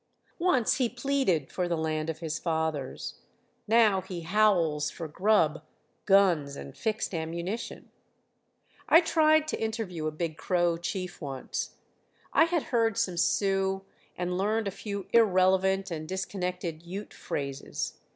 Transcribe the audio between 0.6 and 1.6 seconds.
he pleaded